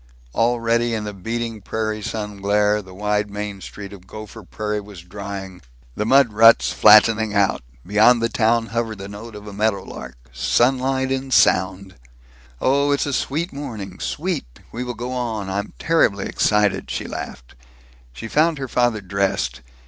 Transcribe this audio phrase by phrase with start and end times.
[0.33, 5.03] Already, in the beating prairie sun glare, the wide main street of Gopher Prairie was
[5.03, 5.61] drying;
[5.93, 7.61] the mud ruts flattening out.
[7.85, 11.97] Beyond the town hovered the note of a meadow lark sunlight in sound.
[12.59, 13.99] "Oh, it's a sweet morning!
[13.99, 14.61] Sweet!
[14.71, 15.51] We will go on!
[15.51, 17.53] I'm terribly excited!" she laughed.
[18.11, 19.61] She found her father dressed.